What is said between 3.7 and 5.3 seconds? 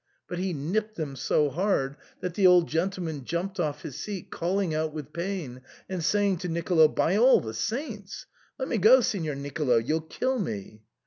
his seat, calling out with